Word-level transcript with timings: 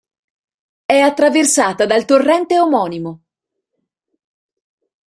È 0.83 0.97
attraversata 0.97 1.85
dal 1.85 2.05
torrente 2.05 2.59
omonimo. 2.59 3.21